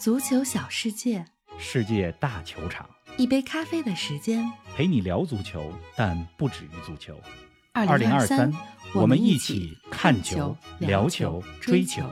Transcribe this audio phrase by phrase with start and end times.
[0.00, 1.26] 足球小世界，
[1.58, 4.50] 世界大球场，一杯咖啡的时间。
[4.74, 7.20] 陪你聊足球，但不止于足球。
[7.72, 8.50] 二零二三，
[8.94, 12.10] 我们一一起看球、聊球、追球。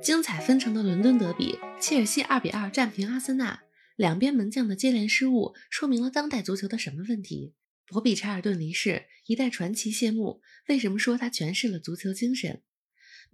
[0.00, 3.64] 精彩纷呈的伦敦德比，切尔西二比二战平阿森纳，
[3.96, 7.54] 两边门将的接连失误，说明了当代足球的什么问题？
[7.88, 10.40] 博比查尔顿离世，一代传奇谢幕。
[10.68, 12.62] 为什么说他诠释了足球精神？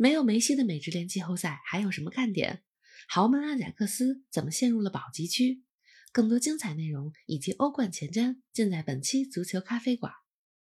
[0.00, 2.62] 没有梅西的美职联季后赛还有什么看点？
[3.06, 5.62] 豪门阿贾克斯怎么陷入了保级区？
[6.10, 10.10] 更多精彩内容以及欧冠前瞻，尽在本期足球咖啡馆。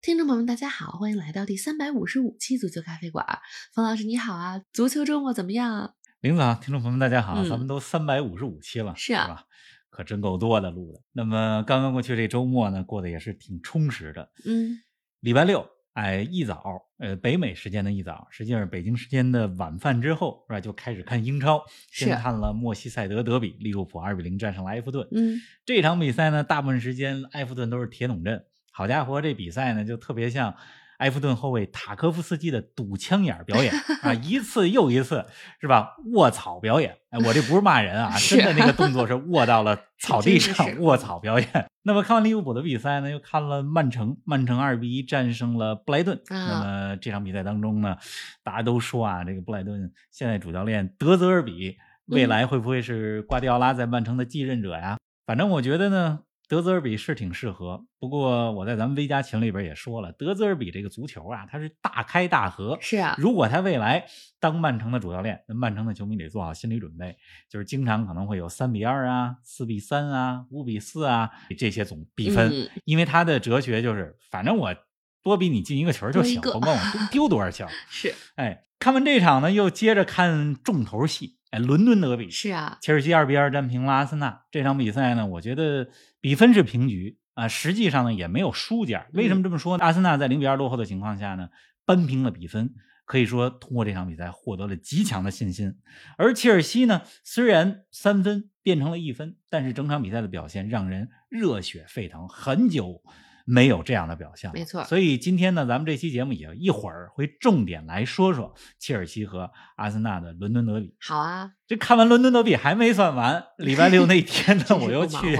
[0.02, 3.26] 听众朋友们，大家好，欢迎来到第三百五十五期足球咖啡馆。
[3.74, 5.94] 冯老师你好啊，足球周末怎么样啊？
[6.22, 9.44] 林子啊，听众朋友们，大家好，嗯咱们都三百五十五期了，是啊吧？
[9.90, 11.02] 可真够多的录的。
[11.12, 14.32] 那么刚刚过去这周末呢，过得也是挺充实的。
[14.46, 14.80] 嗯，
[15.20, 16.62] 礼拜六，哎，一早，
[16.98, 20.60] 呃，北美时间的一早，实际上北京时间的晚饭之后，是吧？
[20.60, 25.08] 就开始看英超，先看了莫西塞德德比，利物浦二比零战胜了埃弗顿。
[25.14, 28.44] 嗯，这场比赛呢，大部分时间埃弗顿都是铁桶阵。
[28.72, 30.54] 好家伙，这比赛呢就特别像
[30.98, 35.26] 埃弗顿后卫塔科夫斯基的堵枪眼表演啊，一次又一次，
[35.60, 35.96] 是吧？
[36.14, 41.50] 卧草表演，哎，我这不是骂人啊， 真的那个动作是卧到了 草地上卧草表演。
[41.84, 46.18] 那么看完利物浦的比赛呢，又看了曼城，曼城二比一战胜了布莱顿。
[46.30, 47.98] 啊那么这场比赛当中呢，
[48.44, 54.98] 大家都说啊，这个布莱顿现在主教练德泽尔比未来会不会是瓜迪奥拉在曼城的继任者呀？
[55.26, 57.86] 反正我觉得呢，德泽尔比是挺适合。
[58.00, 62.78] 不过我在咱们微加群里边也说了，德泽尔比这个足球啊，他是大开大合。
[62.82, 64.06] 是啊，如果他未来
[64.40, 67.18] 当曼城的主教练，那曼城的球迷得做好心理准备，
[67.50, 74.76] 就是经常可能会有三比二啊、四比三啊、五比四啊这些总比分，嗯因为他的哲学就是，反正我
[75.24, 77.66] 多比你进一个球就行，甭管我丢 丢多少球。
[77.90, 84.42] 是哎，看完这场呢，又接着看重头戏，哎，伦敦德比，是啊，切尔西二比二战平了阿森纳。
[84.52, 85.88] 这场比赛呢，我觉得
[86.20, 89.08] 比分是平局啊，实际上呢也没有输家。
[89.14, 89.86] 为什么这么说呢？
[89.86, 91.48] 阿森纳在零比二落后的情况下呢，
[91.86, 92.74] 扳平了比分，
[93.06, 95.78] 可以说通过这场比赛获得了极强的信心。
[96.18, 103.02] 而切尔西呢，虽然三分变成了一分，但是整场比赛的表现让人热血沸腾，很久。
[103.46, 110.96] 没有这样的表象，没错所以今天呢，咱们这期节目也一会儿会重点来说说切尔西和阿森纳的伦敦德比。
[111.00, 115.40] 好啊，这看完伦敦德比还没算完，礼拜六那 天呢，我又去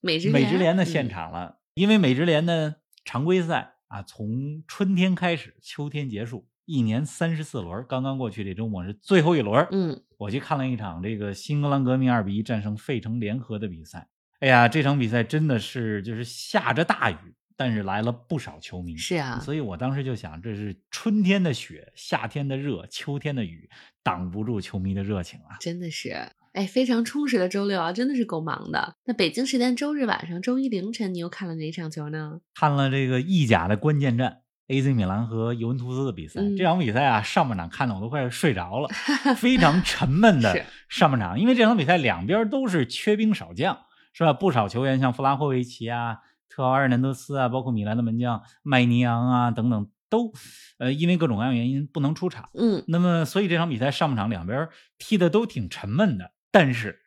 [0.00, 1.58] 美职美职联的现嗯场了。
[1.74, 9.66] 因为美职联的常规赛啊，从春天开始，秋天结束，一年三十四轮，刚刚过去这周末是最后一轮。
[9.70, 14.08] 嗯，我去看了一场这个新英格兰革命二比一战胜费城联合的比赛。
[14.40, 18.96] 哎呀，这场比赛真的是就是下着大雨，但是来了不少球迷。
[18.96, 23.70] 是啊，所以我当时就想，这是春天的雪，夏天的热，秋天的雨，
[24.02, 25.54] 挡不住球迷的热情啊！
[25.60, 26.10] 真的是，
[26.54, 28.96] 哎，非常充实的周六啊，真的是够忙的。
[29.04, 32.40] 那北京时间周日晚上、周一凌晨，你又看了哪场球呢？
[32.52, 36.40] 看了这个意甲的关键战，AC 米兰和尤文图斯的比赛。
[36.40, 38.88] 嗯这场比赛啊，上半场看的我都快睡着了，
[39.36, 41.38] 非常沉闷的 上半场。
[41.38, 43.78] 因为这场比赛两边都是缺兵少将，
[44.12, 44.32] 是吧？
[44.32, 46.18] 不少球员像弗拉霍维奇啊、
[46.54, 50.30] 特奥尔南德斯啊，包括米兰的门将麦尼昂啊等等，都
[50.78, 52.50] 呃因为各种各样原因不能出场。
[52.52, 54.68] 嗯，那么，所以这场比赛上半场两边
[54.98, 57.00] 踢的都挺沉闷的，但是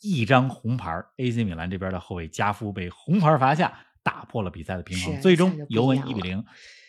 [0.00, 6.42] 一张红牌，AC 米兰这边的后卫加夫被红牌罚下，打破了比赛的平衡，最终尤文一比零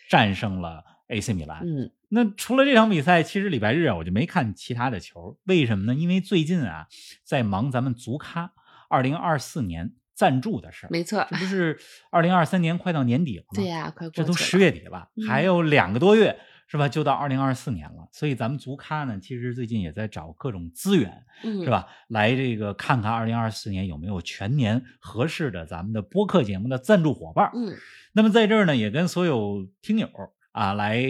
[0.08, 1.60] 战胜了 AC 米兰。
[1.66, 5.94] 嗯，那除了这场比赛，其实礼拜日啊我就没看其他的球，为什么呢？
[5.94, 6.86] 因为最近啊
[7.24, 8.52] 在忙咱们足咖
[8.88, 11.78] 二零二四年赞助的事儿，没错这，不是
[12.10, 13.54] 二零二三年快到年底了吗？
[13.54, 16.38] 对呀、快过这都十月底了，嗯还有两个多月，
[16.68, 16.86] 是吧？
[16.86, 18.06] 就到二零二四年了。
[18.12, 21.70] 所以咱们足咖呢，其实最近也在找各种资源，嗯，是？
[21.70, 21.86] 吧？
[22.08, 27.50] 来这个看看二零二四年有没有全年合适的咱们的播客节目的赞助伙伴。
[27.54, 27.74] 嗯，
[28.12, 30.06] 那么在这儿呢，也跟所有听友
[30.52, 31.02] 啊来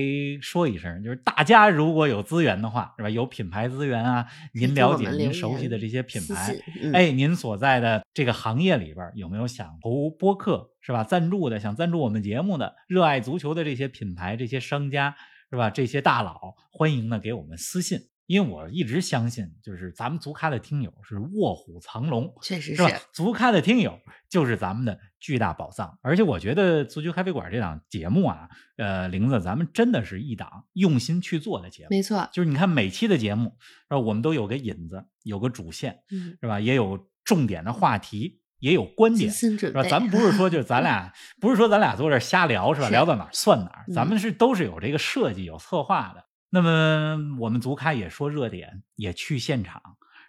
[0.43, 3.09] 说一声，就是大家如果有资源的话，是吧？
[3.09, 6.55] 有品牌资源啊，您了解、您熟悉的这些品牌
[6.93, 11.05] 哎，您所在的这个行业里边有没有想投播客是吧？
[11.05, 15.17] 赞助的，想赞助我们节目的，热爱足球的这些品牌、这些商家
[15.51, 15.71] 是吧？
[15.71, 17.99] 这些大佬，欢迎呢给我们私信。
[18.31, 22.89] 因为我一直相信，就是咱们足咖的听友是卧虎藏龙，确实是吧？
[23.13, 23.99] 足咖的听友
[24.29, 31.89] 就是咱们的巨大宝藏，而且我觉得《足球咖啡馆》这档节目啊，呃，玲子，咱们真的是一档用心去做的节目。
[31.91, 33.99] 没错，就是你看每期的节目，是吧？
[33.99, 36.61] 我们都有个引子，有个主线，嗯，是吧？
[36.61, 39.83] 也有重点的话题，也有观点，是吧？
[39.83, 42.87] 咱们不是说就是 咱俩，不是说咱俩坐这儿瞎聊，是吧？
[42.87, 46.30] 是聊到哪儿算哪儿，咱嗯们是都是有这个设计、有策划的。
[46.51, 49.81] 那么我们足开也说热点，也去现场，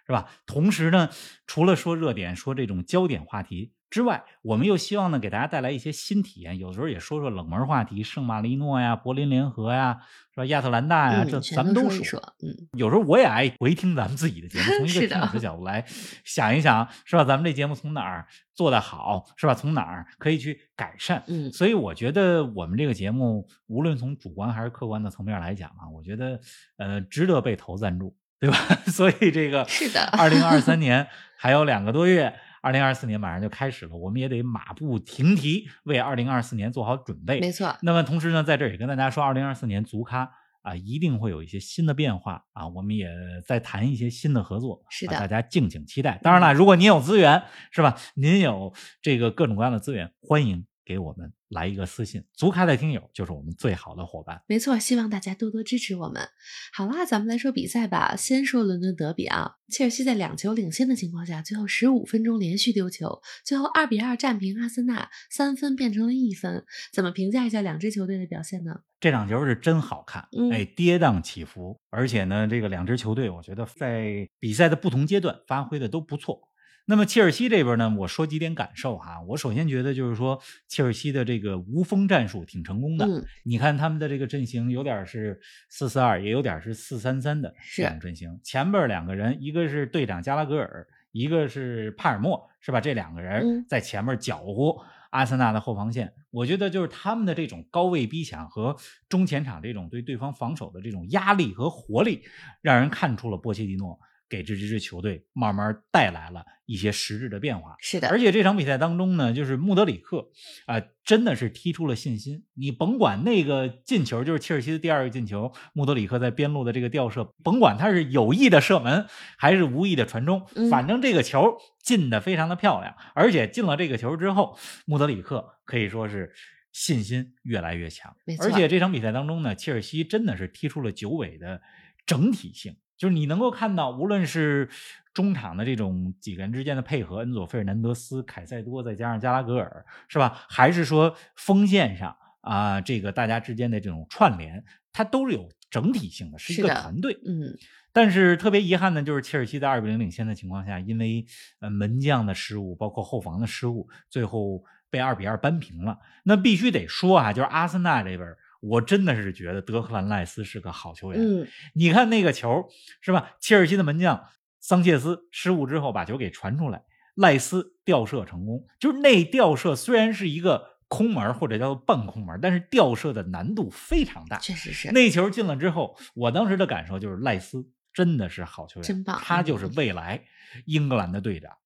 [0.06, 0.30] 是吧？
[0.46, 1.10] 同时呢，
[1.46, 6.58] 除了说热点，说这种焦点话题之外，我们又希望呢给大家带来一些新体验。
[6.58, 9.98] 有时候也说说冷门话题，圣马力诺呀、柏林联合呀，
[10.34, 10.46] 是吧？
[10.46, 12.18] 亚特兰大呀，嗯，这咱们都说。
[12.42, 15.84] 嗯，有时候我也爱回听咱们自己的节目，从 一个是的听友的角度来
[16.24, 17.22] 想一想，是吧？
[17.22, 19.52] 咱们这节目从哪儿做得好，是吧？
[19.52, 21.22] 从哪儿可以去改善？
[21.26, 26.40] 嗯所以我觉得我们这个节目，无论从主观还是客观的层面来讲啊，我觉得
[26.78, 28.56] 呃值得被投赞助，对吧？
[28.88, 31.06] 所以这个是的二零二三 年
[31.36, 32.34] 还有两个多月。
[32.62, 37.40] 二零二四年马上就开始了，我们也得马不停蹄，为二零二四年做好准备。
[37.40, 40.30] 没错，那么同时呢，在这儿也跟大家说，二零二四年足咖
[40.62, 43.08] 啊，一定会有一些新的变化啊，我们也
[43.44, 46.20] 在谈一些新的合作，是的大家敬请期待。
[46.22, 47.42] 当然了，如果您有资源，
[47.72, 47.98] 是吧？
[48.14, 48.72] 您有
[49.02, 52.24] 这个各种各样的资源，欢迎给我们来一个私信。
[52.34, 54.42] 足咖的听友就是我们最好的伙伴。
[54.46, 56.28] 没错，希望大家多多支持我们。
[56.72, 58.14] 好啦，咱们来说比赛吧。
[58.16, 66.64] 先说伦敦德比啊，切尔西在两球领先的情况下，最后十五分钟连续丢球，最后二比二战平阿森纳，三分变成了一分。
[66.92, 68.80] 怎么评价一下两支球队的表现呢？
[69.00, 76.40] 这场球是真好看，嗯哎，跌宕起伏，而且呢，这个两支球队，我觉得在比赛的不同阶段发挥的都不错。
[76.84, 79.20] 那么切尔西这边呢，我说几点感受哈。
[79.28, 83.06] 我首先觉得就是说，切尔西的这个无锋战术挺成功的。
[83.06, 88.38] 嗯你看他们的这个阵型，有点是四四二，也有点是四三三的是这种阵型。
[88.42, 92.80] 前边两个人，一个是队长加拉格尔，一个是帕尔默，是吧？
[92.80, 96.12] 这两个人嗯在前面搅和阿森纳的后防线。
[96.30, 98.76] 我觉得就是他们的这种高位逼抢和
[99.08, 102.22] 中前场这种对对方防守的这种压力和活力，
[102.60, 104.00] 让人看出了波切蒂诺
[104.32, 107.76] 给这支球队慢慢带来了一些实质的变化。
[107.78, 110.30] 是的，而且这场比赛当中呢，就是穆德里克
[110.64, 112.42] 啊、真的是踢出了信心。
[112.54, 119.06] 你甭管那个进球，就是切尔西的第二个进球，穆德里克在边路的这个吊射，甭管他是有意的射门
[119.36, 122.96] 还是无意的传中，嗯反正这个球进的非常的漂亮。
[123.14, 124.56] 而且进了这个球之后，
[124.86, 126.32] 穆德里克可以说是。
[126.74, 131.60] 信心越来越强而且这场比赛当中呢，切尔西真的是踢出了九尾的
[132.06, 134.68] 整体性，就是你能够看到，无论是
[135.12, 140.44] 中场的这种几个人之间的配合，恩佐费尔南德斯、凯塞多再加上加拉格尔，是吧？
[140.48, 147.18] 还是说锋线上啊、这个大家之间的这种串联，它都是有整体性的，是一个团队。
[147.26, 147.58] 嗯，
[147.92, 151.26] 但是特别遗憾的就是切尔西在二比零领先的情况下，因为
[151.58, 155.98] 呃门将的失误，包括后防的失误，最后被二比二扳平了。
[156.22, 161.20] 那必须得说啊，就是阿森纳这边儿，我真的是觉得德克兰赖斯是个好球员。
[161.20, 162.68] 嗯，你看那个球
[163.00, 163.34] 是吧？
[163.40, 164.24] 切尔西的门将
[164.60, 166.84] 桑切斯失误之后把球给传出来，
[167.16, 168.64] 赖斯吊射成功。
[168.78, 174.38] 就是那吊射虽然是一个空门或者叫做半空门，但是吊射的难度非常大。
[174.38, 174.92] 确实是。
[174.92, 180.22] 那球进了之后，我当时的感受就是赖斯真的是好球员，真棒他就是嗯未来
[180.66, 181.56] 英格兰的队长。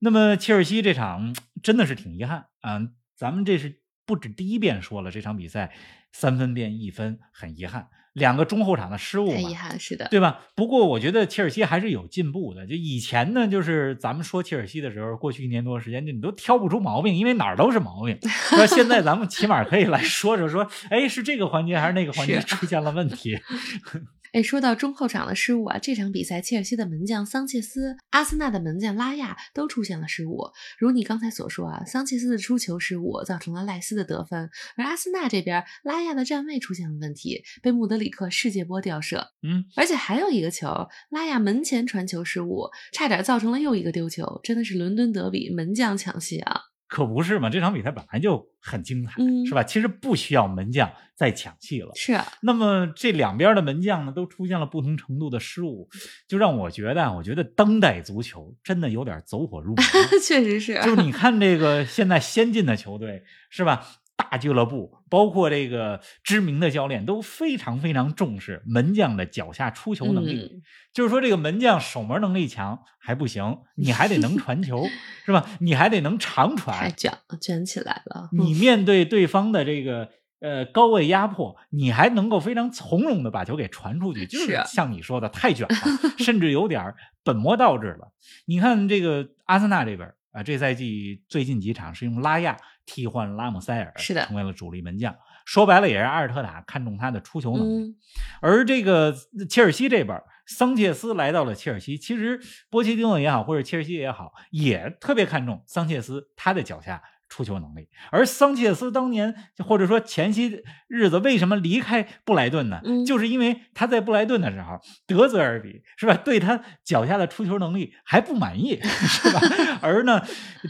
[0.00, 2.80] 那么切尔西这场真的是挺遗憾啊、
[3.16, 5.72] 咱们这是不止第一遍说了，这场比赛
[6.12, 10.40] 三分变一分，很遗憾，两个中后场的失误嘛遗，憾，是的，对吧？
[10.54, 12.66] 不过我觉得切尔西还是有进步的。
[12.66, 18.18] 就以前呢，就是咱们说切尔西的时候，过去一年多时间，就你都挑不出毛病，因为哪儿都是毛病。
[18.52, 23.38] 那现在咱们起码可以来说说说，哎，是这个环节还是那个环节出现了问题？
[24.34, 30.50] 哎，说到中后场的失误啊，这场比赛切尔西的门将桑切斯、阿森纳的门将拉亚都出现了失误。
[30.76, 39.24] 如你刚才所说啊，桑切斯的出球失误造成了赖斯的得分，而阿森纳这边拉亚的站位出现了问题，被穆德里克世界波吊射。
[39.44, 46.60] 嗯，而且还有一个球，拉亚门前传球失误，差点造成了又一个丢球，真的是伦敦德比门将抢戏啊！
[46.94, 49.64] 可不是嘛，这场比赛本来就很精彩，嗯是吧？
[49.64, 51.90] 其实不需要门将再抢戏了。
[51.96, 55.88] 是啊，那么这两边的门将呢，都出现了不同程度的失误，
[56.28, 59.84] 就让我觉得啊，我觉得当代足球真的有点走火入魔。
[60.22, 63.84] 确实是，就是你看这个现在先进的球队是吧？
[64.30, 70.50] 大俱乐部，包括这个知名的教练，都非常非常重视门将的脚下出球能力。
[70.54, 70.62] 嗯
[70.94, 74.86] 就是说，这个门将守门能力强还不行，你还得能传球，
[75.26, 75.44] 是吧？
[75.58, 76.78] 你还得能长传。
[76.78, 78.28] 太卷了，卷起来了。
[78.30, 85.76] 你面对对方的这个呃高位压迫，你还能够非常从容的把球给传出去，就是像你说的太卷了，
[86.18, 88.12] 甚至有点儿本末倒置了。
[88.46, 95.14] 你看这个阿森纳这边啊，这赛季最近几场是用拉亚替换拉姆塞尔，是的成为了主力门将。
[95.44, 97.84] 说白了也是阿尔特塔看中他的出球能力。
[97.84, 97.94] 嗯，
[98.40, 99.14] 而这个
[99.50, 107.88] 切尔西这边，桑切斯来到了切尔西，其实波切蒂诺也好，或者切尔西也好，也特别看重桑切斯他的脚下出球能力。
[108.10, 112.80] 而桑切斯当年或者说前些日子为什么离开布莱顿呢？
[112.82, 119.40] 嗯就是因为他在布莱顿的时候，德泽尔比是吧，对他脚下的出球能力还不满意，是吧？
[119.82, 120.22] 而呢，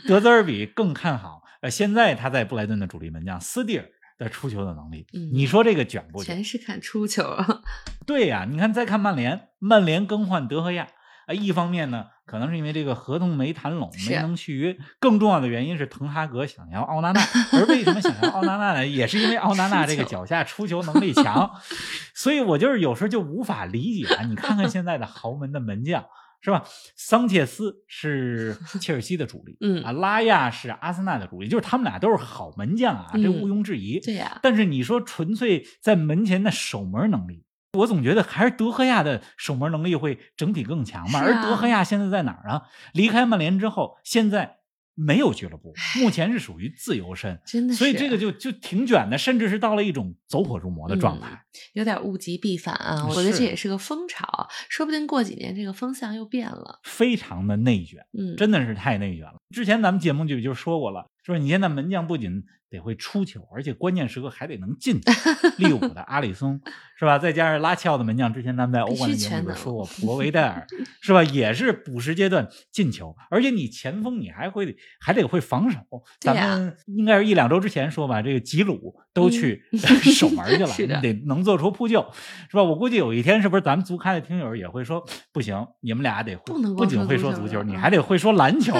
[0.08, 3.86] 德泽尔比更看好，呃，现在他在布莱顿的主力门将斯蒂尔
[4.18, 5.06] 的出球的能力。
[5.14, 6.34] 嗯你说这个卷不卷？
[6.36, 7.62] 全是看出球啊。
[8.06, 10.88] 对呀、你看再看曼联，曼联更换德赫亚，
[11.26, 17.20] 啊，一方面呢，可能是因为这个合同没谈拢，没能续约，更重要的原因是滕哈格想要奥纳纳，
[17.58, 18.86] 而为什么想要奥纳纳呢？
[18.86, 21.50] 也是因为奥纳纳这个脚下出球能力强，
[22.14, 26.04] 所以我就是有时候就无法理解啊，你看看现在的豪门的门将。
[26.44, 26.62] 是吧？
[26.94, 33.98] 桑切斯是 切尔西的主力，嗯啊，拉亚是阿森纳的主力，就是他们俩都是好门将啊，这嗯毋庸置疑。
[34.00, 41.18] 对呀、但是你说纯粹在门前的守门能力，我总觉得还是德赫亚的守门能力会整体更强嘛。
[41.20, 42.60] 啊而德赫亚现在在哪儿呢？
[42.92, 44.58] 离开曼联之后，现在
[44.94, 47.78] 没有俱乐部，目前是属于自由身，真的是。
[47.78, 51.44] 所以这个就就挺卷的，甚至是到了一种走火入魔的状态。
[51.72, 53.04] 有点物极必反啊！
[53.08, 56.80] 我觉得这也是个风潮，说不定过几年这个风向又变了。
[56.84, 59.34] 非常的内卷，嗯，真的是太内卷了。
[59.50, 65.12] 之前咱们节目就就说过了，说你现在门将不仅得会出球，而且关键时刻还得能进球。
[65.58, 66.60] 利物浦的阿里松
[66.98, 67.18] 是吧？
[67.18, 70.66] 再加上拉齐奥的门将，之前咱们在欧冠的节目里边说过，普罗维戴尔
[71.00, 71.22] 是吧？
[71.22, 75.78] 也是补时阶段进球，而且你前锋你还会还得会防守。
[76.20, 79.62] 咱们应该是一两周之前说吧，这个吉鲁都去
[80.12, 82.04] 守门去了， 你得能做出扑救，
[82.50, 82.62] 是吧？
[82.62, 88.72] 我估计有一天是不是咱们足开的听友也会说，不行，你们俩得会不不仅会说足球，你还得会说篮球，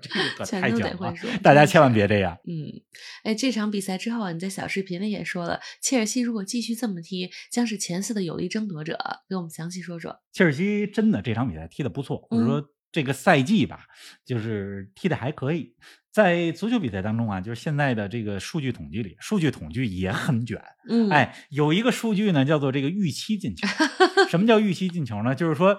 [0.00, 1.12] 这个可太卷了
[1.42, 2.38] 大家真千万别这样。
[2.46, 2.70] 嗯，
[3.24, 8.96] 哎，这场比赛之后啊，你在小视频里也说了，切尔西如果继续这么踢，将是前四的有力争夺者。
[9.28, 10.22] 给我们详细说说。
[10.32, 13.86] 切尔西真的这场比赛踢得不错，或者嗯说这个赛季吧，
[14.24, 15.74] 就是踢得还可以。
[16.12, 20.62] 在足球比赛当中啊，就是现在的这个数据统计里，数据统计也很卷。
[20.88, 23.66] 嗯，，哎，有一个数据呢，叫做这个预期进球。
[24.30, 25.34] 什么叫预期进球呢？
[25.34, 25.76] 就是说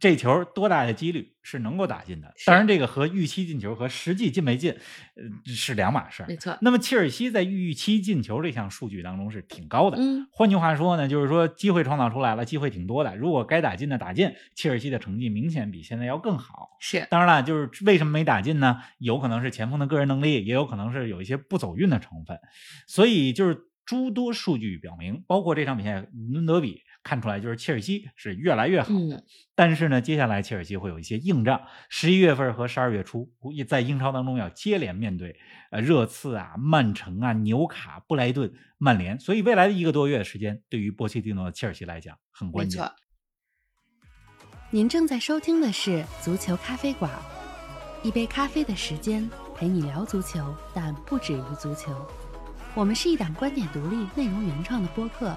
[0.00, 2.32] 这球多大的几率是能够打进的。
[2.46, 6.26] 当然，这个和预期进球和实际进没进，呃，是两码事儿。
[6.26, 6.56] 没错。
[6.62, 9.98] 那么切尔西在预期进球这项数据当中是挺高的。
[10.00, 13.14] 嗯，换句话说呢，就是说机会创造出来了，机会挺多的。
[13.16, 16.70] 如果该打进的打进，切尔西的成绩明显比现在要更好。
[16.80, 18.78] 是，当然了，就是为什么没打进呢？
[18.98, 22.38] 有可能是前锋的个人能力，也有可能是有一些不走运的成分。
[22.86, 29.16] 所以就是诸多数据表明，包括这场比赛伦敦德比，看出来就是切尔西是越来越好的。
[29.16, 33.32] 嗯，但是呢，接下来切尔西会有一些硬仗，十一月份和十二月初
[33.66, 35.38] 在英超当中要接连面对
[35.70, 42.82] 呃热刺啊、曼城啊、纽卡、布莱顿、曼联，所以未来的一个多月的时间，对于波切蒂诺的切尔西来讲很关键。
[44.70, 45.90] 您正在收听的是
[46.22, 47.10] 《足球咖啡馆》，
[48.06, 51.92] 一杯咖啡的时间陪你聊足球，但不止于足球。
[52.74, 55.36] 我们是一档观点独立、内容原创的播客。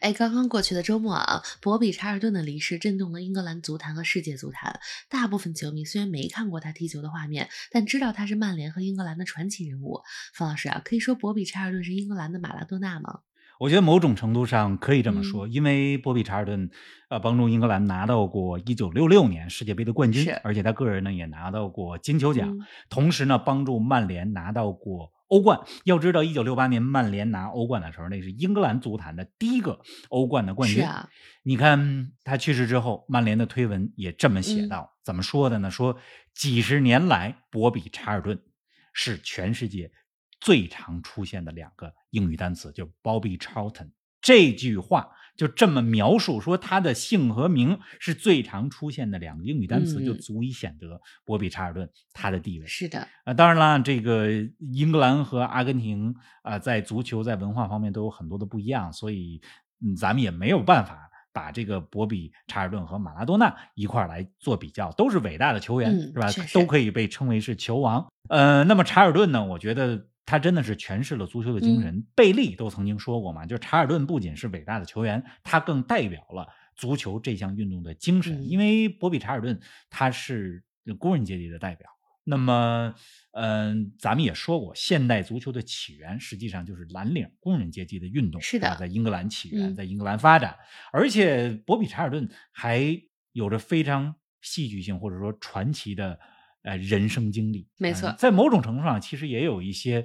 [0.00, 4.80] 哎，刚刚过去的周末啊，博比查尔顿的离世震动了英格兰足坛和世界足坛。
[5.08, 10.02] 大部分球迷虽然没看过他踢球的画面，但知道他是曼联和英格兰的传奇人物。
[10.34, 13.20] 方老师啊，可以说博比查尔顿是英格兰的马拉多纳吗？
[13.58, 16.68] 我觉得某种程度上可以这么嗯说，因为波比查尔顿，
[17.08, 22.60] 呃，帮助英格兰拿到过1966年世界杯的冠军，而且他个人呢也拿到过金球奖，嗯
[22.90, 25.60] 同时呢帮助曼联拿到过欧冠。
[25.84, 30.78] 要知道一九六八年曼联拿欧冠的时候，那是英格兰足坛的第一个欧冠的冠军。
[30.78, 31.08] 是啊，
[31.42, 35.70] 你看他去世之后，曼联的推文也这么写嗯道，怎么说的呢？
[35.70, 35.98] 说
[36.34, 38.40] 几十年来，博比查尔顿
[38.92, 39.90] 是全世界
[40.40, 43.90] 最常出现的两个英语单词，就 Bobby Charlton。
[44.26, 52.66] 这句话就这么描述，说他的姓和名是最常出现的两个英语单词，嗯就足以显得博比查尔顿他的地位。
[52.66, 54.28] 是的，啊，当然了，这个
[54.58, 59.40] 英格兰和阿根廷啊、在足球在文化方面都有很多的不一样，所以
[59.80, 68.04] 嗯，咱们也没有办法把这个博比查尔顿和马拉多纳一块儿来做比较，都是伟大的球员，嗯是吧都可以被称为是球王。
[68.28, 70.08] 呃，那么查尔顿呢，我觉得。
[70.26, 72.04] 他真的是诠释了足球的精神。
[72.14, 78.42] 贝利都曾经说过嘛，就是查尔顿不仅是伟大的球员，他更代表了足球这项运动的精神。
[78.42, 78.44] 嗯。
[78.44, 80.62] 因为博比查尔顿他是
[80.98, 81.88] 工人阶级的代表，
[82.24, 82.94] 那么，
[83.32, 89.74] 嗯，咱们也说过，现代足球的起源实际上就是蓝领工人阶级的运动，是的，在英格兰起源，嗯。
[89.76, 90.56] 在英格兰发展，
[90.92, 93.00] 而且博比查尔顿还
[93.32, 96.18] 有着非常戏剧性或者说传奇的
[96.66, 97.66] 呃人生经历。
[97.78, 100.04] 没错嗯在某种程度上，其实也有一些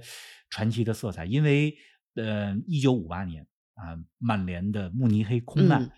[0.49, 1.75] 传奇的色彩，因为
[2.15, 5.83] 呃，一九五八年啊、曼联的慕尼黑空难。
[5.83, 5.91] 嗯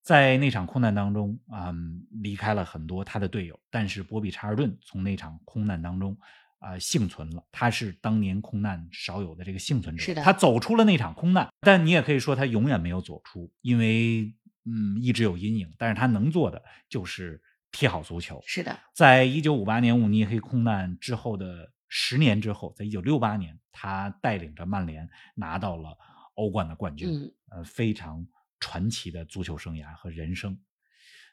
[0.00, 1.70] 在那场空难当中，啊、
[2.22, 6.16] 离开了很多他的队友，但是波比查尔顿从那场空难当中
[6.60, 7.44] 啊、幸存了。
[7.52, 14.34] 他是当年空难少有的这个幸存者，是的他走出了那场空难，但你也可以说他永远没有走出，因为
[14.64, 15.70] 嗯一直有阴影。
[15.76, 18.42] 但是他能做的就是踢好足球。
[18.46, 25.96] 是的，在一九五八年慕尼黑空难之后的十年之后，在一九六八年，他带领着曼联拿到了
[26.34, 27.08] 欧冠的冠军。
[27.08, 28.26] 嗯呃，非常
[28.60, 30.60] 传奇的足球生涯和人生。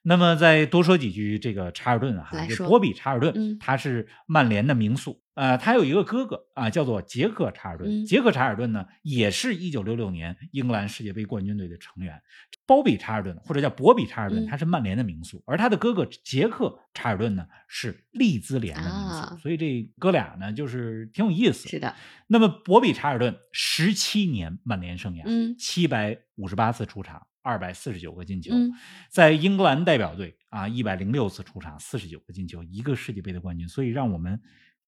[0.01, 8.03] 那么再多说几句这个查尔顿哈，来说就波比查尔顿，嗯他是曼联的名宿，呃，他有一个哥哥啊，叫做杰克查尔顿。
[8.03, 8.05] 嗯。
[8.05, 12.21] 杰克查尔顿呢，也是一九六六年英格兰世界杯冠军队的成员。
[12.65, 14.47] 鲍比查尔顿或者叫博比查尔顿，嗯。
[14.47, 21.67] 他是曼联的名宿，而他的哥哥杰克查尔顿呢是利兹联的名宿，啊所以这哥俩呢就是挺有意思。
[21.67, 21.93] 是的，
[22.27, 25.55] 那么博比查尔顿十七年曼联生涯，嗯。
[25.59, 28.71] 七百五十八次出场，二百四十九个进球，嗯。
[29.09, 34.41] 在英格兰代表队啊一百零六次出场，四十九个进球，一个世界杯的冠军，所以让我们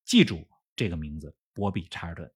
[0.08, 2.32] 记住这个名字博比查尔顿。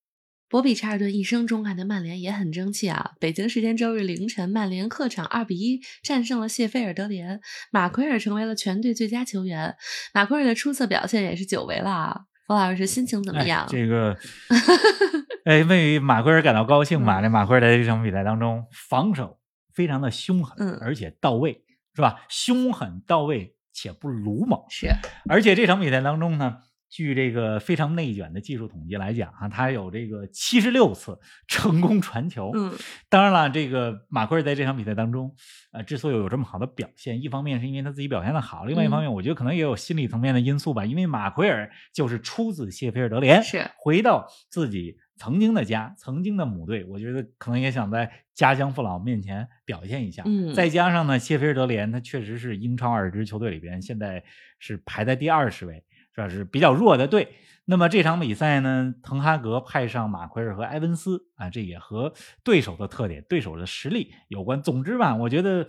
[0.49, 3.11] 博比查尔顿一生钟爱的曼联也很争气啊！
[3.21, 7.39] 北京时间周日凌晨，曼联客场二比一战胜了谢菲尔德联，
[7.71, 9.77] 马奎尔成为了全队最佳球员。
[10.13, 12.21] 马奎尔的出色表现也是久违了啊！
[12.45, 13.63] 冯老师心情怎么样？
[13.63, 14.17] 哎、这个，
[15.45, 17.21] 哎，为马奎尔感到高兴吧？
[17.21, 19.39] 嗯这马奎尔在这场比赛当中防守
[19.73, 21.63] 非常的凶狠，嗯而且到位，
[21.95, 22.25] 是吧？
[22.27, 24.59] 凶狠到位且不鲁莽。
[24.69, 24.89] 是，
[25.29, 26.57] 而且这场比赛当中呢，
[26.91, 31.17] 据这个非常内卷的技术统计来讲啊，他有这个七十六次
[31.48, 32.51] 成功传球。
[32.53, 32.74] 嗯
[33.07, 35.33] 当然了，这个马奎尔在这场比赛当中，
[35.71, 40.85] 呃，之所以有这么好的表现，一方面是因为他自己表现的好，另外一方面，我觉得可能也有心理层面的因素吧。
[40.85, 50.24] 因为马奎尔就是出自谢菲尔德联，是回到自己曾经的家、曾经的母队，我觉得可能也想在家乡父老面前表现一下。
[50.25, 54.22] 嗯再加上呢，谢菲尔德联他确实是英超二支球队里边现在
[54.59, 55.83] 是排在第二十位，
[56.15, 56.29] 是吧？
[56.29, 57.35] 是比较弱的队。
[57.65, 62.11] 那么这场比赛呢，滕哈格派上马奎尔和埃文斯啊，这也和
[62.43, 64.61] 对手的特点、对手的实力有关。
[64.61, 65.67] 总之吧，我觉得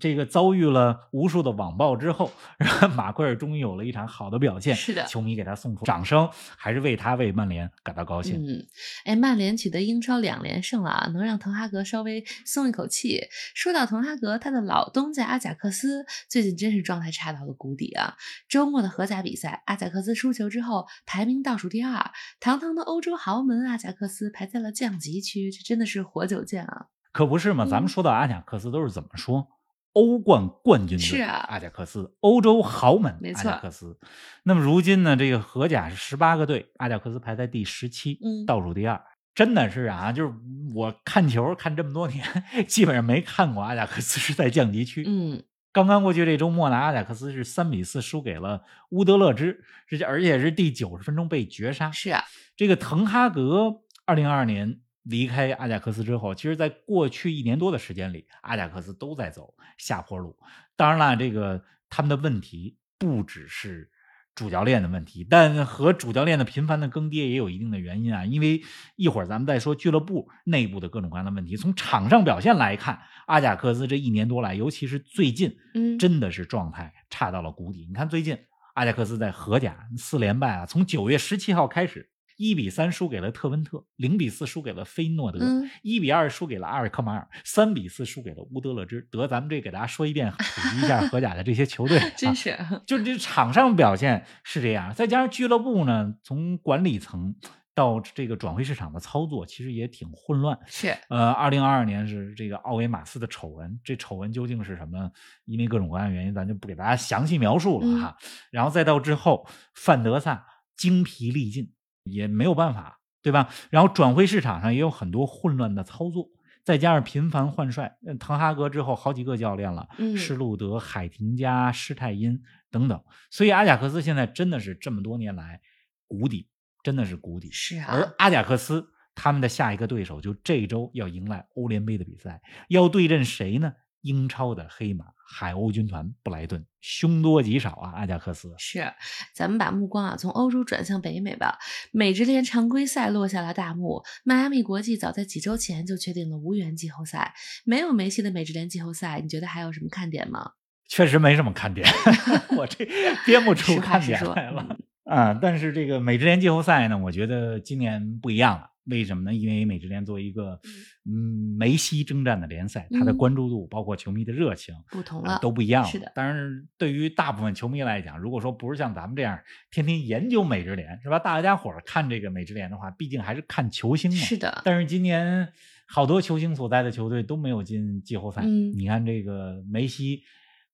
[0.00, 2.30] 这个遭遇了无数的网暴之后，
[2.96, 4.74] 马奎尔终于有了一场好的表现。
[4.74, 8.44] 是的球迷给他送出掌声，还是为他为曼联感到高兴。
[8.44, 8.66] 嗯，
[9.04, 13.20] 哎，曼联取得英超两连胜了啊，能让滕哈格稍微松一口气。
[13.54, 18.14] 说到滕哈格，他的老东家阿贾克斯最近真是状态差到了谷底啊！
[18.48, 26.86] 周末的荷甲比赛，阿贾克斯输球之后排名倒数第二，堂堂的欧洲豪门阿贾克斯排在了降级区，这真的是活久见啊！
[27.12, 27.64] 可不是嘛？
[27.64, 29.48] 咱嗯们说到阿贾克斯都是怎么说？
[29.94, 33.98] 欧冠冠军队是啊阿贾克斯，欧洲豪门阿没错贾克斯。
[34.42, 39.02] 那么如今呢，这个荷甲是十八个队，阿贾克斯排在第十七，嗯倒数第二。
[39.34, 40.32] 真的是啊，就是
[40.74, 42.24] 我看球看这么多年，
[42.68, 45.02] 基本上没看过阿贾克斯是在降级区。
[45.06, 51.90] 嗯，刚刚过去这周末呢，阿贾克斯是三比四输给了乌德勒支，是而且是第九十分钟被绝杀。
[51.90, 52.22] 是啊，
[52.56, 60.36] 这个滕哈格二零二二年离开阿贾克斯之后，其实在过去一年多的时间里，阿贾克斯都在走下坡路。
[60.76, 63.90] 当然了，这个他们的问题不只是
[64.34, 68.24] 主教练的问题，但和主教练的频繁的更迭也有一定的原因啊。
[68.24, 68.62] 因为
[68.96, 71.56] 一会儿咱们再说俱乐部内部的各种各样的问题。
[71.56, 77.86] 从场上表现来看，阿贾克斯这一年多来，尤其是最近，嗯，真的是状态差到了谷底。
[77.86, 78.36] 你看最近
[78.72, 89.06] 阿贾克斯在荷甲四连败啊，从九月十七号开始，一比三输给了特温特，零比四输给了菲诺德嗯，一、比二输给了阿尔克马尔，三比四输给了乌德勒支。
[89.10, 97.34] 得，咱们这给大家说一遍， 普及一下荷甲的这些球队、啊，真是，就这场上表现是这样，再加上俱乐部呢，从管理层
[97.74, 100.58] 到这个转会市场的操作，其实也挺混乱。
[100.66, 105.10] 是，呃，二零二二年是这个奥维马斯的丑闻，这丑闻究竟是什么？
[105.44, 108.16] 因为各种各样的原因，咱就不给大家详细描述了哈。
[108.50, 111.72] 然后再到之后，范德萨精疲力尽，
[112.04, 113.48] 也没有办法，对吧？
[113.70, 116.28] 然后转会市场上也有很多混乱的操作，
[116.62, 122.40] 再加上频繁换帅，呃滕哈格之后好几个教练了，嗯施路德、海廷加、施泰因
[122.70, 125.60] 等等，所以阿贾克斯现在真的是这么多年来
[126.06, 126.48] 谷底，
[126.82, 127.50] 真的是谷底。
[127.50, 133.72] 是啊，而阿贾克斯他们的下一个对手就这周要迎来欧联杯的比赛，要对阵谁呢？
[134.04, 137.92] 英超的黑马海鸥军团布莱顿，凶多吉少啊！
[137.96, 138.92] 阿贾克斯是，
[139.34, 141.58] 咱们把目光啊从欧洲转向北美吧。
[141.90, 147.34] 美职联常规赛落下了大幕，迈阿密国际早在几周前就确定了无缘季后赛。
[147.64, 150.52] 没有梅西的美职联季后赛，你觉得还有什么看点吗？
[150.86, 151.88] 确实没什么看点，
[152.58, 152.86] 我这
[153.24, 155.32] 编不出看点来了啊！
[155.40, 158.68] 但是这个美职联季后赛呢，我觉得今年不一样了。
[158.86, 159.34] 为什么呢？
[159.34, 160.60] 因为美职联作为一个
[161.04, 165.84] 嗯梅西征战的联赛，它的关注度包括球迷的热情不同了，都不一样。
[165.84, 166.12] 是的。
[166.14, 169.38] 当然，对于大部分球迷来讲，如果说不是像咱们这样
[169.70, 171.18] 天天研究美职联，是吧？
[171.18, 174.16] 大家伙儿看这个美职联的话，毕竟还是看球星嘛。
[174.16, 174.62] 是的。
[174.64, 175.48] 但是今年
[175.86, 178.42] 好多球星所在的球队都没有进季后赛。
[178.44, 178.72] 嗯。
[178.72, 180.22] 你看这个梅西。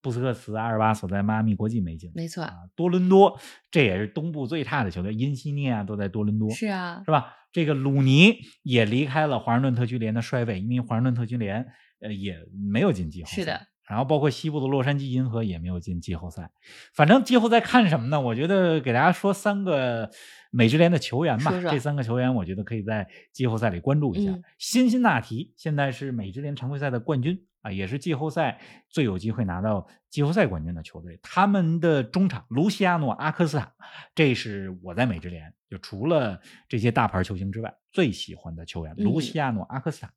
[0.02, 2.54] 布斯克茨、阿尔巴所在迈阿密国际没进，没错啊。
[2.74, 3.38] 多伦多
[3.70, 7.34] 这也是东部最差的球队，因西涅啊都在多伦多，是啊，是吧？
[7.52, 11.66] 这个鲁尼也离开了华盛顿特区联的帅位，因为华盛顿特区联
[12.00, 12.36] 呃也
[12.72, 13.36] 没有进季后赛。
[13.36, 16.50] 是的，然后包括西部的洛杉矶银河也没有进季后赛。
[16.94, 18.20] 反正季后赛看什么呢？
[18.20, 20.08] 我觉得给大家说三个
[20.52, 21.50] 美职联的球员吧。
[21.68, 24.32] 这三个球员我觉得可以在季后赛里关注一下。
[24.56, 27.44] 辛辛那提现在是美职联常规赛的冠军。
[27.62, 31.20] 啊，也是季后赛最有机会拿到季后赛冠军的球队。
[31.22, 33.70] 他们的中场卢西亚诺·阿科斯塔，
[34.14, 38.94] 这是我在美职联就除了这些大牌球星之外最喜欢的球员。
[38.96, 40.10] 卢西亚诺·阿科斯塔，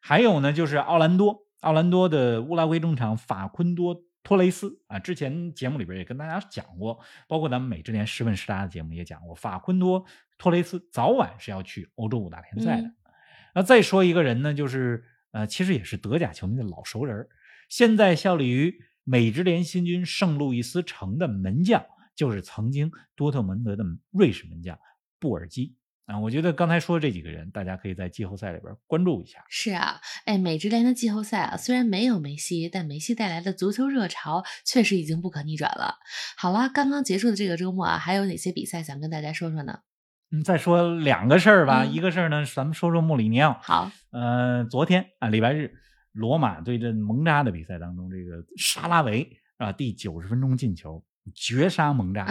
[0.00, 4.98] 还有呢，就是奥兰多，奥兰多的乌拉圭中场法昆多·托雷斯啊。
[4.98, 6.98] 之前节目里边也跟大家讲过，
[7.28, 10.04] 包括咱们美职联十问十答的节目也讲过，法昆多·
[10.38, 12.90] 托雷斯早晚是要去欧洲五大联赛的。
[13.54, 15.04] 那再说一个人呢，就是。
[15.32, 17.28] 呃，其实也是德甲球迷的老熟人
[17.68, 18.74] 现在效力于
[19.04, 24.78] 美职联新军圣路易斯城的门将，就是曾经多特蒙德的瑞士门将
[25.18, 25.74] 布尔基
[26.06, 26.18] 啊。
[26.18, 29.44] 我觉得刚才说的这几个人，大家可以在季后赛里边关注一下。
[29.48, 35.96] 是啊，哎，美职联的季后赛啊，虽然没有梅西，但梅西带来的足球热潮确实已经不可逆转了。
[36.36, 39.80] 好了，刚刚结束的这个周末啊，还有哪些比赛想跟大家说说呢？
[40.32, 41.84] 嗯，再说两个事儿吧。
[41.84, 43.60] 一个事儿呢，咱们说说穆里尼奥。
[43.62, 45.72] 好，呃，昨天啊，礼拜日，
[46.10, 52.26] 罗马对阵蒙扎的比赛当中，这个沙拉维啊，第九十分钟进球，绝杀蒙扎。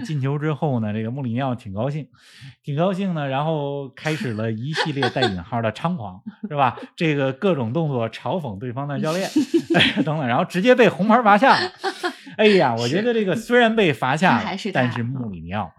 [0.00, 2.08] 进球之后呢，这个穆里尼奥挺高兴，
[2.62, 6.78] 挺高兴呢，然后开始了一系列带引号的猖狂，是吧？
[6.96, 9.28] 这个各种动作嘲讽对方的教练，
[10.04, 11.72] 等等，然后直接被红牌罚下了。
[12.38, 15.72] 哎呀，我觉得这个虽然被罚下了，但是穆里尼奥。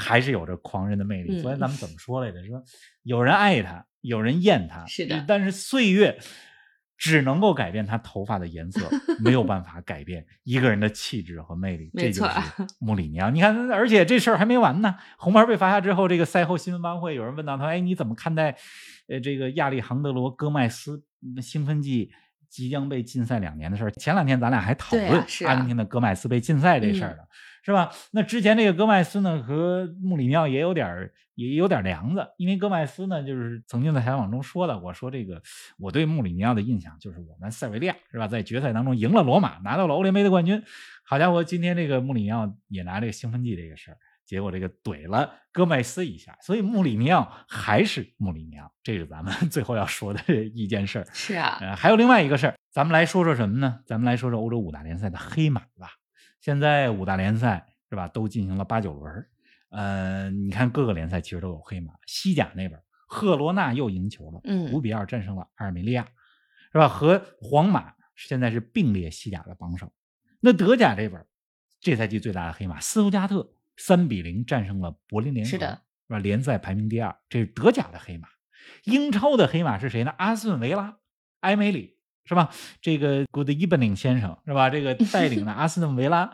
[0.00, 1.42] 还是有着狂人的魅力。
[1.42, 2.38] 昨天咱们怎么说来着？
[2.46, 2.62] 说
[3.02, 4.86] 有人爱他，有人厌他。
[4.86, 6.20] 是的，但是岁月
[6.98, 8.80] 只能够改变他头发的颜色，
[9.20, 11.90] 没有办法改变一个人的气质和魅力。
[11.94, 12.30] 这就是
[12.80, 13.30] 穆里尼奥。
[13.30, 14.96] 你看，而且这事儿还没完呢。
[15.16, 18.56] 红牌被罚下之后，这个赛后新闻发布会，有人问到他：“哎，你怎么看待
[19.08, 21.04] 呃这个亚历杭德罗·戈麦斯
[21.40, 22.10] 兴奋剂
[22.50, 27.22] 即将被禁赛两年的事儿？”前两天咱俩还讨论阿根廷的戈麦斯被禁赛这事儿呢。
[27.68, 27.90] 是吧？
[28.12, 35.42] 那之前这个戈麦斯呢，和穆里尼奥也有点也有点梁子，因为戈麦斯呢，就是曾经在采访中说的，我说这个
[35.78, 40.62] 我对穆里尼奥的印象就是我们塞维利亚是吧，在决赛当中赢了罗马，拿到了欧联杯的冠军。
[41.04, 51.06] 好家伙，今天这个穆里尼奥也拿这个兴奋剂这个事儿，结果这个怼了戈麦斯一下，所以穆里尼奥还是穆里尼奥，这是咱们 最后要说的一件事儿。
[51.12, 53.80] 是啊，呃，还有另外一个事儿，咱们来说说什么呢？
[53.84, 55.97] 咱们来说说欧洲五大联赛的黑马吧。
[56.40, 59.26] 现在五大联赛是吧，都进行了八九轮
[59.70, 61.92] 呃，你看各个联赛其实都有黑马。
[62.06, 66.06] 西甲那边，赫罗纳又赢球了，嗯，五比二战胜了阿尔梅利亚，
[66.72, 66.88] 是吧？
[66.88, 69.92] 和皇马现在是并列西甲的榜首。
[70.40, 71.22] 那德甲这边，
[71.80, 76.18] 这赛季最大的黑马斯图加特三比零战胜了柏林联合，是的，是吧？
[76.18, 78.28] 联赛排名第二，这是德甲的黑马。
[78.84, 80.14] 英超的黑马是谁呢？
[80.16, 80.98] 阿斯顿维拉，
[81.40, 81.97] 埃梅里。
[82.28, 82.50] 是吧？
[82.80, 84.68] 这个 Good Evening 先生是吧？
[84.68, 86.30] 这个 带领的阿斯顿维拉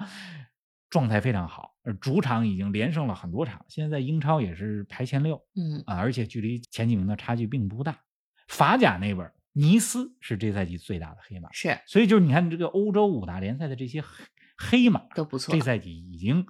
[0.91, 7.97] 状态非常好，主场已经连胜了很多场，现在在英超也是排前六，嗯啊，而且距离前几名的差距并不大。
[8.49, 14.09] 法甲那边，尼斯是这赛季最大的黑马，是，所以就是你看这个欧洲五大联赛的这些黑
[14.57, 16.45] 黑马都不错，这赛季已经。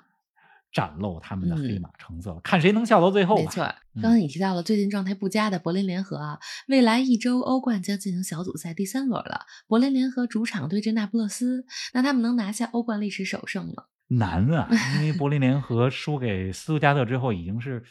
[0.74, 3.36] 展露他们的黑马成色了，看谁能笑到最后。
[3.36, 3.62] 没错，
[4.02, 9.46] 刚刚你提到了最近状态不佳的柏林联合啊，未来一周欧冠将进行小组赛第三轮了。
[9.68, 13.84] 柏林联合主场对阵那不勒斯，那他们能拿下欧冠历史首胜吗？
[14.08, 17.84] 难啊，因为柏林联合 输给斯图加特之后已经是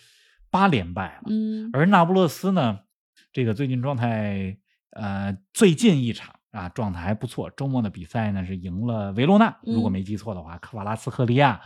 [0.51, 1.23] 八连败了。
[1.27, 2.79] 嗯，而那不勒斯呢，
[3.31, 4.57] 这个最近状态，
[4.91, 11.61] 呃，最近一场啊状态还不错，周末的比赛呢是赢了维罗纳，如果没记错的话，科瓦拉斯赫利亚。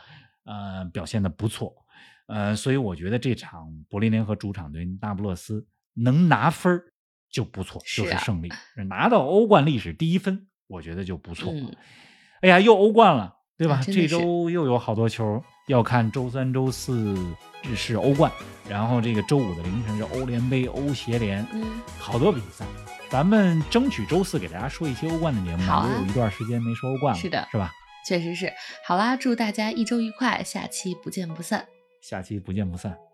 [0.47, 1.73] 呃，表现的不错，
[2.27, 6.81] 呃，所以我觉得这场柏林联合主场对那不勒斯能拿分
[7.29, 8.49] 就不错，就是胜利，
[8.87, 11.51] 拿到欧冠历史第一分我觉得就不错。
[11.53, 11.75] 嗯，
[12.41, 13.81] 哎呀，又欧冠了，对吧？
[13.85, 17.15] 这周又有好多球要看，周三、周四
[17.75, 18.31] 是欧冠，
[18.69, 22.65] 然后这个周五的凌晨是欧联杯、欧协联，嗯，好多比赛。
[23.09, 27.71] 咱们争取周四给大家说一些欧冠的节目，好啊也有一段时间没说欧冠了，是的是吧？
[28.07, 28.53] 确实是。
[28.85, 31.67] 好啦，祝大家一周愉快，下期不见不散。
[32.01, 33.06] 下期不见不散。